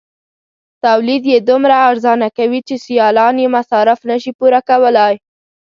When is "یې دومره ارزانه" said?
1.31-2.27